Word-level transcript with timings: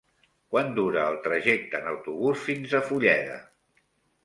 Quant 0.53 0.71
dura 0.79 1.03
el 1.09 1.17
trajecte 1.27 1.83
en 1.85 1.91
autobús 1.93 2.41
fins 2.49 2.75
a 2.79 2.83
Fulleda? 2.91 3.39